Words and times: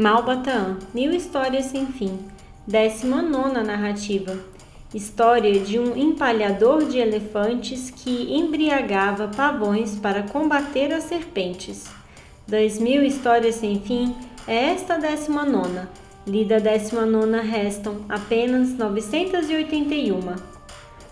Malbataan, 0.00 0.78
Mil 0.94 1.10
Histórias 1.10 1.64
Sem 1.64 1.84
Fim, 1.84 2.20
19 2.68 3.64
narrativa. 3.64 4.38
História 4.94 5.58
de 5.58 5.76
um 5.76 5.96
empalhador 5.96 6.84
de 6.84 6.98
elefantes 6.98 7.90
que 7.90 8.32
embriagava 8.32 9.26
pavões 9.26 9.96
para 9.96 10.22
combater 10.22 10.92
as 10.92 11.02
serpentes. 11.02 11.86
Das 12.46 12.78
mil 12.78 13.02
histórias 13.02 13.56
sem 13.56 13.80
fim, 13.80 14.14
é 14.46 14.66
esta 14.66 14.94
a 14.94 14.98
19. 14.98 15.88
Lida 16.24 16.58
a 16.58 16.60
19 16.60 17.40
restam 17.40 18.04
apenas 18.08 18.74
981. 18.74 20.20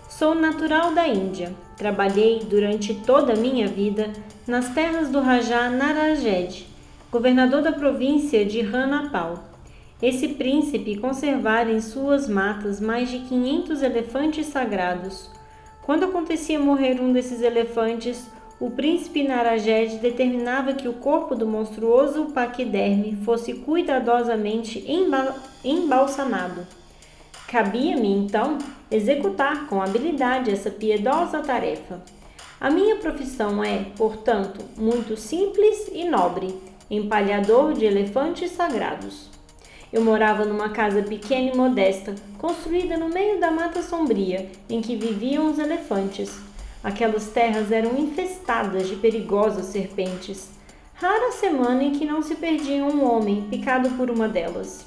Sou 0.09 0.32
natural 0.32 0.95
da 0.95 1.09
Índia. 1.09 1.53
Trabalhei 1.77 2.39
durante 2.48 2.95
toda 2.95 3.32
a 3.32 3.37
minha 3.37 3.66
vida 3.66 4.12
nas 4.46 4.68
terras 4.68 5.09
do 5.09 5.18
Rajá 5.18 5.68
Narajed 5.71 6.75
governador 7.11 7.62
da 7.62 7.73
província 7.73 8.45
de 8.45 8.61
Ranapal. 8.61 9.44
Esse 10.03 10.29
príncipe 10.29 10.99
conservara 10.99 11.71
em 11.71 11.80
suas 11.80 12.29
matas 12.29 12.80
mais 12.80 13.08
de 13.08 13.21
500 13.21 13.82
elefantes 13.82 14.46
sagrados. 14.46 15.30
Quando 15.85 16.04
acontecia 16.04 16.58
morrer 16.58 17.00
um 17.00 17.13
desses 17.13 17.40
elefantes, 17.40 18.29
o 18.58 18.71
príncipe 18.71 19.22
Narajed 19.22 19.99
determinava 19.99 20.75
que 20.75 20.89
o 20.89 20.94
corpo 20.94 21.35
do 21.35 21.46
monstruoso 21.46 22.27
paquiderme 22.27 23.16
fosse 23.25 23.54
cuidadosamente 23.54 24.85
embalsamado. 25.64 26.66
Cabia-me, 27.46 28.11
então, 28.11 28.58
executar 28.91 29.68
com 29.68 29.80
habilidade 29.80 30.50
essa 30.50 30.71
piedosa 30.71 31.38
tarefa. 31.41 32.02
A 32.61 32.69
minha 32.69 32.97
profissão 32.97 33.62
é, 33.62 33.86
portanto, 33.97 34.64
muito 34.77 35.16
simples 35.16 35.88
e 35.92 36.05
nobre 36.05 36.75
empalhador 36.91 37.75
de 37.75 37.84
elefantes 37.84 38.53
sagrados. 38.53 39.28
Eu 39.92 40.03
morava 40.05 40.44
numa 40.44 40.69
casa 40.70 41.02
pequena 41.02 41.52
e 41.52 41.56
modesta, 41.56 42.14
construída 42.38 42.97
no 42.97 43.08
meio 43.08 43.41
da 43.41 43.50
mata 43.50 43.83
sombria, 43.83 44.50
em 44.69 44.80
que 44.80 44.97
viviam 44.97 45.50
os 45.50 45.58
elefantes. 45.58 46.38
Aquelas 46.83 47.28
terras 47.28 47.72
eram 47.72 47.98
infestadas 47.98 48.88
de 48.88 48.97
perigosas 48.97 49.66
serpentes. 49.66 50.50
Rara 50.94 51.33
semana 51.33 51.83
em 51.83 51.92
que 51.92 52.05
não 52.05 52.22
se 52.22 52.34
perdia 52.34 52.84
um 52.84 53.05
homem 53.05 53.47
picado 53.50 53.91
por 53.91 54.10
uma 54.10 54.28
delas. 54.28 54.84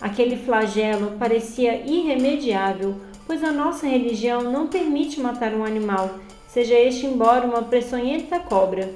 Aquele 0.00 0.36
flagelo 0.36 1.12
parecia 1.18 1.76
irremediável, 1.86 2.96
pois 3.26 3.44
a 3.44 3.52
nossa 3.52 3.86
religião 3.86 4.42
não 4.42 4.66
permite 4.66 5.20
matar 5.20 5.54
um 5.54 5.64
animal, 5.64 6.18
seja 6.48 6.74
este 6.74 7.06
embora 7.06 7.46
uma 7.46 7.62
peçonhenta 7.62 8.40
cobra. 8.40 8.92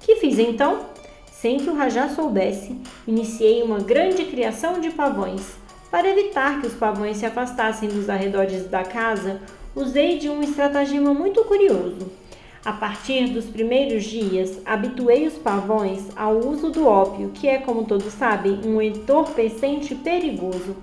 Que 0.00 0.16
fiz 0.16 0.38
então? 0.38 0.80
Sem 1.40 1.58
que 1.58 1.70
o 1.70 1.74
Rajá 1.74 2.08
soubesse, 2.08 2.76
iniciei 3.06 3.62
uma 3.62 3.78
grande 3.78 4.24
criação 4.24 4.80
de 4.80 4.90
pavões. 4.90 5.52
Para 5.88 6.08
evitar 6.08 6.60
que 6.60 6.66
os 6.66 6.74
pavões 6.74 7.18
se 7.18 7.26
afastassem 7.26 7.88
dos 7.88 8.10
arredores 8.10 8.66
da 8.66 8.82
casa, 8.82 9.40
usei 9.72 10.18
de 10.18 10.28
um 10.28 10.42
estratagema 10.42 11.14
muito 11.14 11.44
curioso. 11.44 12.10
A 12.64 12.72
partir 12.72 13.28
dos 13.28 13.44
primeiros 13.44 14.02
dias, 14.02 14.60
habituei 14.64 15.28
os 15.28 15.34
pavões 15.34 16.08
ao 16.16 16.38
uso 16.38 16.70
do 16.70 16.88
ópio, 16.88 17.30
que 17.32 17.46
é, 17.46 17.58
como 17.58 17.84
todos 17.84 18.12
sabem, 18.14 18.58
um 18.64 18.82
entorpecente 18.82 19.94
perigoso. 19.94 20.74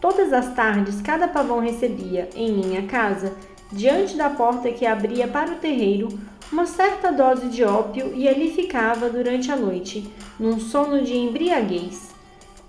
Todas 0.00 0.32
as 0.32 0.52
tardes, 0.52 1.00
cada 1.00 1.28
pavão 1.28 1.60
recebia, 1.60 2.28
em 2.34 2.52
minha 2.52 2.82
casa, 2.88 3.36
diante 3.70 4.16
da 4.16 4.30
porta 4.30 4.72
que 4.72 4.84
abria 4.84 5.28
para 5.28 5.52
o 5.52 5.58
terreiro, 5.58 6.08
uma 6.52 6.66
certa 6.66 7.12
dose 7.12 7.46
de 7.48 7.62
ópio 7.62 8.12
e 8.14 8.28
ali 8.28 8.50
ficava 8.50 9.08
durante 9.08 9.52
a 9.52 9.56
noite, 9.56 10.10
num 10.38 10.58
sono 10.58 11.02
de 11.02 11.16
embriaguez. 11.16 12.10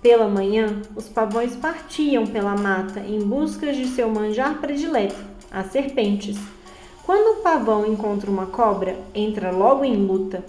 Pela 0.00 0.28
manhã, 0.28 0.82
os 0.94 1.08
pavões 1.08 1.56
partiam 1.56 2.26
pela 2.26 2.56
mata 2.56 3.00
em 3.00 3.20
busca 3.20 3.72
de 3.72 3.86
seu 3.86 4.08
manjar 4.08 4.60
predileto, 4.60 5.16
as 5.50 5.66
serpentes. 5.66 6.38
Quando 7.04 7.38
o 7.38 7.42
pavão 7.42 7.84
encontra 7.84 8.30
uma 8.30 8.46
cobra, 8.46 8.96
entra 9.12 9.50
logo 9.50 9.84
em 9.84 9.96
luta. 9.96 10.44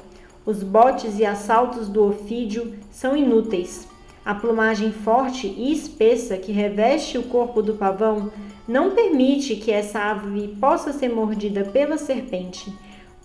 Os 0.46 0.62
botes 0.62 1.18
e 1.18 1.26
assaltos 1.26 1.88
do 1.88 2.04
ofídio 2.04 2.74
são 2.92 3.18
inúteis. 3.18 3.88
A 4.24 4.36
plumagem 4.36 4.92
forte 4.92 5.48
e 5.48 5.74
espessa 5.74 6.38
que 6.38 6.52
reveste 6.52 7.18
o 7.18 7.24
corpo 7.24 7.62
do 7.62 7.74
pavão 7.74 8.32
não 8.68 8.92
permite 8.92 9.56
que 9.56 9.72
essa 9.72 10.00
ave 10.00 10.50
possa 10.60 10.94
ser 10.94 11.10
mordida 11.10 11.64
pela 11.64 11.98
serpente. 11.98 12.72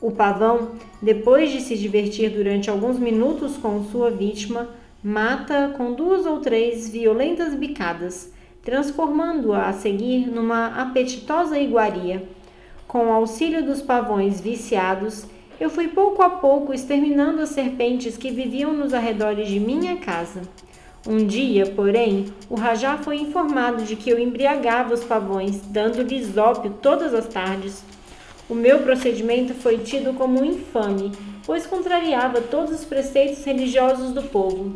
O 0.00 0.12
pavão, 0.12 0.72
depois 1.03 1.50
de 1.50 1.60
se 1.60 1.76
divertir 1.76 2.31
durante 2.31 2.70
alguns 2.70 2.98
minutos 2.98 3.56
com 3.56 3.82
sua 3.84 4.10
vítima, 4.10 4.69
mata 5.03 5.75
com 5.76 5.92
duas 5.92 6.25
ou 6.25 6.38
três 6.38 6.88
violentas 6.88 7.53
bicadas, 7.54 8.32
transformando-a 8.62 9.69
a 9.69 9.72
seguir 9.72 10.28
numa 10.28 10.69
apetitosa 10.81 11.59
iguaria. 11.59 12.22
Com 12.86 13.06
o 13.06 13.12
auxílio 13.12 13.64
dos 13.64 13.82
pavões 13.82 14.41
viciados, 14.41 15.26
eu 15.60 15.69
fui 15.69 15.88
pouco 15.88 16.22
a 16.22 16.30
pouco 16.30 16.72
exterminando 16.72 17.42
as 17.42 17.48
serpentes 17.48 18.16
que 18.16 18.30
viviam 18.30 18.72
nos 18.72 18.94
arredores 18.94 19.48
de 19.48 19.59
minha 19.59 19.97
casa. 19.97 20.42
Um 21.06 21.26
dia, 21.26 21.66
porém, 21.66 22.26
o 22.48 22.54
Rajá 22.54 22.98
foi 22.98 23.16
informado 23.16 23.82
de 23.82 23.97
que 23.97 24.10
eu 24.10 24.19
embriagava 24.19 24.94
os 24.94 25.03
pavões, 25.03 25.60
dando-lhes 25.66 26.36
ópio 26.36 26.75
todas 26.80 27.12
as 27.15 27.26
tardes, 27.26 27.82
o 28.48 28.54
meu 28.54 28.81
procedimento 28.81 29.53
foi 29.54 29.78
tido 29.78 30.14
como 30.14 30.44
infame, 30.44 31.12
pois 31.44 31.66
contrariava 31.66 32.41
todos 32.41 32.72
os 32.72 32.84
preceitos 32.84 33.44
religiosos 33.44 34.12
do 34.12 34.22
povo. 34.22 34.75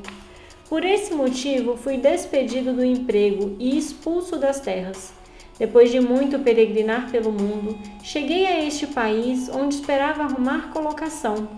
Por 0.68 0.84
esse 0.84 1.14
motivo, 1.14 1.76
fui 1.76 1.96
despedido 1.96 2.72
do 2.72 2.84
emprego 2.84 3.56
e 3.58 3.76
expulso 3.76 4.36
das 4.36 4.60
terras. 4.60 5.12
Depois 5.58 5.90
de 5.90 6.00
muito 6.00 6.38
peregrinar 6.38 7.10
pelo 7.10 7.30
mundo, 7.30 7.78
cheguei 8.02 8.46
a 8.46 8.64
este 8.64 8.86
país 8.86 9.48
onde 9.48 9.74
esperava 9.74 10.22
arrumar 10.22 10.70
colocação. 10.72 11.48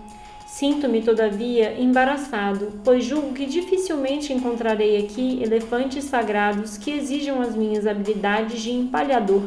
Sinto-me, 0.45 1.01
todavia, 1.01 1.75
embaraçado, 1.79 2.79
pois 2.83 3.03
julgo 3.03 3.33
que 3.33 3.45
dificilmente 3.45 4.31
encontrarei 4.31 5.03
aqui 5.03 5.41
elefantes 5.41 6.05
sagrados 6.05 6.77
que 6.77 6.91
exijam 6.91 7.41
as 7.41 7.55
minhas 7.55 7.87
habilidades 7.87 8.61
de 8.61 8.71
empalhador. 8.71 9.43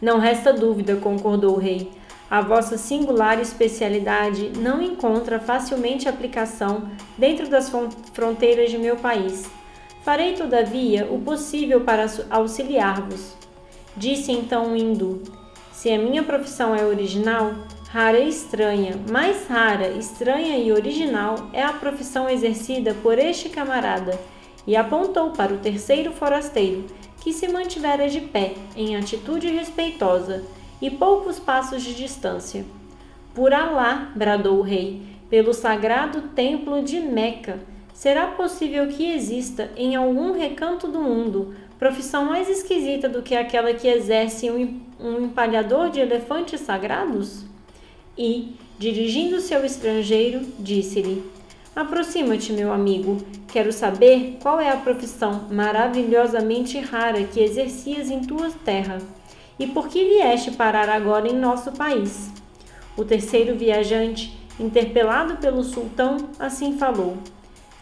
Não 0.00 0.18
resta 0.18 0.52
dúvida, 0.52 0.96
concordou 0.96 1.54
o 1.54 1.58
rei. 1.58 1.90
A 2.30 2.40
vossa 2.40 2.78
singular 2.78 3.40
especialidade 3.40 4.52
não 4.58 4.80
encontra 4.80 5.40
facilmente 5.40 6.08
aplicação 6.08 6.88
dentro 7.18 7.48
das 7.48 7.70
fronteiras 8.12 8.70
de 8.70 8.78
meu 8.78 8.96
país. 8.96 9.50
Farei, 10.02 10.34
todavia, 10.34 11.06
o 11.10 11.20
possível 11.20 11.80
para 11.82 12.06
auxiliar-vos. 12.30 13.36
Disse 13.96 14.32
então 14.32 14.72
o 14.72 14.76
hindu: 14.76 15.22
Se 15.72 15.90
a 15.90 15.98
minha 15.98 16.22
profissão 16.22 16.74
é 16.74 16.84
original, 16.84 17.52
rara 17.90 18.20
e 18.20 18.28
estranha, 18.28 18.94
mais 19.10 19.48
rara, 19.48 19.88
estranha 19.88 20.56
e 20.56 20.72
original 20.72 21.50
é 21.52 21.62
a 21.62 21.72
profissão 21.72 22.30
exercida 22.30 22.94
por 23.02 23.18
este 23.18 23.48
camarada. 23.48 24.18
E 24.66 24.76
apontou 24.76 25.30
para 25.30 25.54
o 25.54 25.58
terceiro 25.58 26.12
forasteiro, 26.12 26.86
que 27.20 27.32
se 27.32 27.48
mantivera 27.48 28.08
de 28.08 28.20
pé, 28.20 28.54
em 28.76 28.96
atitude 28.96 29.48
respeitosa, 29.48 30.44
e 30.80 30.90
poucos 30.90 31.38
passos 31.38 31.82
de 31.82 31.94
distância. 31.94 32.64
Por 33.34 33.52
Alá, 33.52 34.12
bradou 34.14 34.58
o 34.58 34.62
rei, 34.62 35.02
pelo 35.28 35.52
sagrado 35.52 36.22
templo 36.34 36.82
de 36.82 36.98
Meca, 37.00 37.60
será 37.92 38.28
possível 38.28 38.88
que 38.88 39.12
exista 39.12 39.70
em 39.76 39.94
algum 39.94 40.32
recanto 40.32 40.88
do 40.88 41.00
mundo 41.00 41.54
profissão 41.78 42.24
mais 42.24 42.48
esquisita 42.48 43.08
do 43.08 43.22
que 43.22 43.34
aquela 43.34 43.72
que 43.72 43.88
exerce 43.88 44.50
um 44.50 45.24
empalhador 45.24 45.90
de 45.90 46.00
elefantes 46.00 46.60
sagrados? 46.60 47.44
E, 48.18 48.54
dirigindo-se 48.78 49.54
ao 49.54 49.64
estrangeiro, 49.64 50.40
disse-lhe: 50.58 51.22
Aproxima-te, 51.74 52.52
meu 52.52 52.72
amigo. 52.72 53.18
Quero 53.46 53.72
saber 53.72 54.38
qual 54.42 54.60
é 54.60 54.70
a 54.70 54.76
profissão 54.76 55.46
maravilhosamente 55.50 56.78
rara 56.80 57.22
que 57.22 57.40
exercias 57.40 58.10
em 58.10 58.20
tua 58.20 58.50
terra 58.64 58.98
e 59.56 59.66
por 59.68 59.88
que 59.88 60.04
vieste 60.04 60.50
parar 60.50 60.88
agora 60.88 61.28
em 61.28 61.36
nosso 61.36 61.70
país. 61.72 62.30
O 62.96 63.04
terceiro 63.04 63.56
viajante, 63.56 64.36
interpelado 64.58 65.36
pelo 65.36 65.62
sultão, 65.62 66.16
assim 66.40 66.76
falou: 66.76 67.16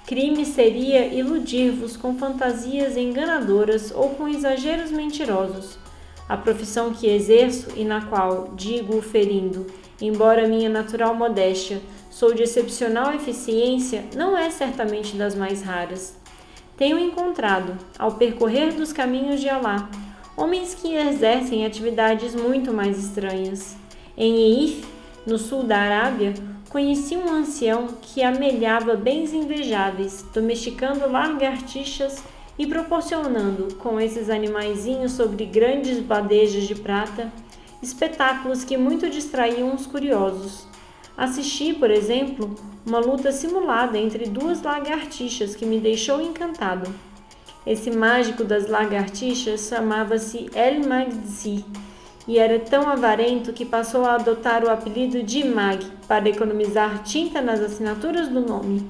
Crime 0.07 0.45
seria 0.45 1.07
iludir-vos 1.07 1.97
com 1.97 2.15
fantasias 2.19 2.97
enganadoras 2.97 3.91
ou 3.95 4.11
com 4.11 4.29
exageros 4.29 4.91
mentirosos. 4.91 5.79
A 6.29 6.37
profissão 6.37 6.93
que 6.93 7.09
exerço 7.09 7.71
e 7.75 7.85
na 7.85 8.05
qual 8.05 8.53
digo 8.55 9.01
ferindo, 9.01 9.67
embora 9.99 10.47
minha 10.47 10.69
natural 10.69 11.15
modéstia, 11.15 11.81
sou 12.19 12.35
de 12.35 12.43
excepcional 12.43 13.15
eficiência, 13.15 14.05
não 14.17 14.37
é 14.37 14.51
certamente 14.51 15.15
das 15.15 15.37
mais 15.37 15.63
raras. 15.63 16.17
Tenho 16.77 16.99
encontrado, 16.99 17.79
ao 17.97 18.15
percorrer 18.17 18.75
dos 18.75 18.93
caminhos 18.93 19.41
de 19.41 19.49
Alá, 19.49 19.89
homens 20.37 20.75
que 20.75 20.97
exercem 20.97 21.65
atividades 21.65 22.35
muito 22.35 22.75
mais 22.75 22.99
estranhas. 22.99 23.77
Em 24.17 24.35
Eif, 24.35 24.85
no 25.25 25.39
sul 25.39 25.63
da 25.63 25.79
Arábia, 25.79 26.35
conheci 26.69 27.17
um 27.17 27.31
ancião 27.33 27.87
que 28.03 28.21
amelhava 28.21 28.97
bens 28.97 29.33
invejáveis, 29.33 30.27
domesticando 30.35 31.09
lagartixas 31.09 32.21
e 32.59 32.67
proporcionando, 32.67 33.77
com 33.77 34.01
esses 34.01 34.29
animaizinhos 34.29 35.13
sobre 35.13 35.45
grandes 35.45 36.01
bandejas 36.01 36.65
de 36.65 36.75
prata, 36.75 37.33
espetáculos 37.81 38.65
que 38.65 38.77
muito 38.77 39.09
distraíam 39.09 39.73
os 39.73 39.87
curiosos. 39.87 40.67
Assisti, 41.19 41.75
por 41.75 41.91
exemplo, 41.91 42.55
uma 42.87 43.01
luta 43.01 43.33
simulada 43.33 43.99
entre 43.99 44.27
duas 44.27 44.63
lagartixas 44.63 45.57
que 45.57 45.67
me 45.67 45.81
deixou 45.81 46.23
encantado. 46.23 46.89
Esse 47.67 47.91
mágico 47.91 48.45
das 48.45 48.69
lagartixas 48.69 49.69
chamava-se 49.69 50.49
El 50.55 50.87
Magzi 50.87 51.65
e 52.29 52.39
era 52.39 52.61
tão 52.61 52.89
avarento 52.89 53.53
que 53.53 53.65
passou 53.65 54.05
a 54.05 54.15
adotar 54.15 54.63
o 54.63 54.71
apelido 54.71 55.21
de 55.21 55.43
Mag 55.43 55.85
para 56.07 56.29
economizar 56.29 57.03
tinta 57.03 57.41
nas 57.41 57.59
assinaturas 57.61 58.29
do 58.29 58.41
nome. 58.41 58.89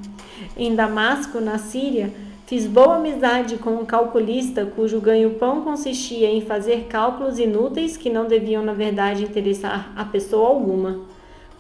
Em 0.54 0.74
Damasco, 0.74 1.40
na 1.40 1.56
Síria, 1.56 2.12
fiz 2.44 2.66
boa 2.66 2.96
amizade 2.96 3.56
com 3.56 3.70
um 3.70 3.86
calculista 3.86 4.66
cujo 4.66 5.00
ganho-pão 5.00 5.62
consistia 5.62 6.28
em 6.28 6.42
fazer 6.42 6.88
cálculos 6.90 7.38
inúteis 7.38 7.96
que 7.96 8.10
não 8.10 8.26
deviam, 8.26 8.62
na 8.62 8.74
verdade, 8.74 9.24
interessar 9.24 9.94
a 9.96 10.04
pessoa 10.04 10.46
alguma. 10.46 11.16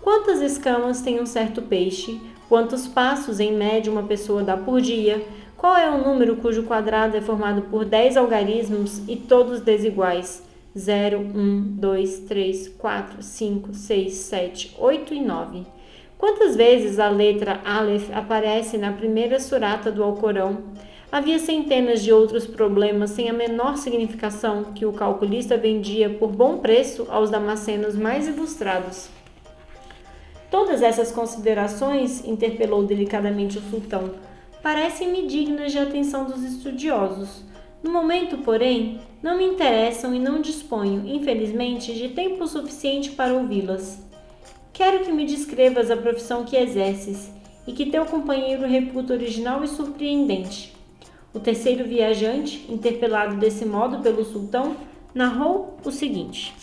Quantas 0.08 0.40
escamas 0.40 1.02
tem 1.02 1.20
um 1.20 1.26
certo 1.26 1.60
peixe? 1.60 2.18
Quantos 2.48 2.88
passos, 2.88 3.40
em 3.40 3.52
média, 3.52 3.92
uma 3.92 4.04
pessoa 4.04 4.42
dá 4.42 4.56
por 4.56 4.80
dia? 4.80 5.22
Qual 5.54 5.76
é 5.76 5.90
o 5.90 6.02
número 6.02 6.36
cujo 6.36 6.62
quadrado 6.62 7.14
é 7.14 7.20
formado 7.20 7.60
por 7.70 7.84
10 7.84 8.16
algarismos 8.16 9.06
e 9.06 9.16
todos 9.16 9.60
desiguais? 9.60 10.42
0, 10.74 11.18
1, 11.18 11.76
2, 11.76 12.20
3, 12.20 12.68
4, 12.68 13.22
5, 13.22 13.74
6, 13.74 14.14
7, 14.14 14.76
8 14.78 15.12
e 15.12 15.20
9. 15.20 15.66
Quantas 16.16 16.56
vezes 16.56 16.98
a 16.98 17.10
letra 17.10 17.60
Aleph 17.62 18.08
aparece 18.14 18.78
na 18.78 18.94
primeira 18.94 19.38
surata 19.38 19.92
do 19.92 20.02
Alcorão? 20.02 20.56
Havia 21.12 21.38
centenas 21.38 22.02
de 22.02 22.10
outros 22.10 22.46
problemas 22.46 23.10
sem 23.10 23.28
a 23.28 23.34
menor 23.34 23.76
significação 23.76 24.72
que 24.74 24.86
o 24.86 24.92
calculista 24.94 25.58
vendia 25.58 26.08
por 26.08 26.30
bom 26.30 26.56
preço 26.56 27.06
aos 27.10 27.28
damascenos 27.28 27.94
mais 27.94 28.26
ilustrados. 28.26 29.17
Todas 30.50 30.80
essas 30.80 31.12
considerações, 31.12 32.24
interpelou 32.24 32.82
delicadamente 32.82 33.58
o 33.58 33.62
sultão, 33.62 34.14
parecem-me 34.62 35.26
dignas 35.26 35.72
de 35.72 35.78
atenção 35.78 36.24
dos 36.24 36.42
estudiosos. 36.42 37.44
No 37.82 37.92
momento, 37.92 38.38
porém, 38.38 39.00
não 39.22 39.36
me 39.36 39.44
interessam 39.44 40.14
e 40.14 40.18
não 40.18 40.40
disponho, 40.40 41.06
infelizmente, 41.06 41.92
de 41.92 42.08
tempo 42.08 42.46
suficiente 42.46 43.10
para 43.10 43.34
ouvi-las. 43.34 44.02
Quero 44.72 45.04
que 45.04 45.12
me 45.12 45.26
descrevas 45.26 45.90
a 45.90 45.96
profissão 45.96 46.44
que 46.44 46.56
exerces 46.56 47.30
e 47.66 47.72
que 47.72 47.90
teu 47.90 48.06
companheiro 48.06 48.66
reputa 48.66 49.12
original 49.12 49.62
e 49.62 49.68
surpreendente. 49.68 50.74
O 51.34 51.38
terceiro 51.38 51.84
viajante, 51.84 52.64
interpelado 52.70 53.36
desse 53.36 53.66
modo 53.66 53.98
pelo 53.98 54.24
sultão, 54.24 54.76
narrou 55.14 55.76
o 55.84 55.90
seguinte. 55.90 56.54